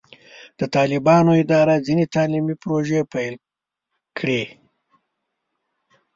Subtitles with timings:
[0.59, 3.35] د طالبانو اداره ځینې تعلیمي پروژې پیل
[4.17, 4.43] کړې.